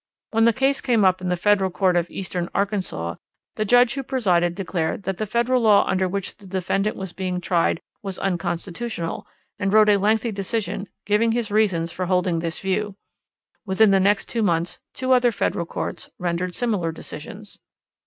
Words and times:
When 0.31 0.45
the 0.45 0.51
case 0.51 0.81
came 0.81 1.05
up 1.05 1.21
in 1.21 1.29
the 1.29 1.37
Federal 1.37 1.69
Court 1.69 1.95
of 1.95 2.09
Eastern 2.09 2.49
Arkansas, 2.55 3.17
the 3.53 3.65
judge 3.65 3.93
who 3.93 4.01
presided 4.01 4.55
declared 4.55 5.03
that 5.03 5.19
the 5.19 5.27
federal 5.27 5.61
law 5.61 5.85
under 5.87 6.07
which 6.09 6.35
the 6.37 6.47
defendant 6.47 6.95
was 6.95 7.13
being 7.13 7.39
tried 7.39 7.79
was 8.01 8.17
unconstitutional, 8.17 9.27
and 9.59 9.71
wrote 9.71 9.89
a 9.89 9.97
lengthy 9.99 10.31
decision, 10.31 10.87
giving 11.05 11.33
his 11.33 11.51
reasons 11.51 11.91
for 11.91 12.07
holding 12.07 12.39
this 12.39 12.57
view. 12.61 12.95
Within 13.63 13.91
the 13.91 13.99
next 13.99 14.27
two 14.27 14.41
months 14.41 14.79
two 14.95 15.11
other 15.13 15.31
federal 15.31 15.67
courts 15.67 16.09
rendered 16.17 16.55
similar 16.55 16.91
decisions. 16.91 17.59